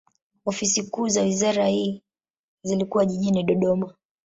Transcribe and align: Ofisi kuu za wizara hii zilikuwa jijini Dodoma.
Ofisi 0.45 0.83
kuu 0.83 1.07
za 1.09 1.21
wizara 1.21 1.67
hii 1.67 2.03
zilikuwa 2.63 3.05
jijini 3.05 3.43
Dodoma. 3.43 3.93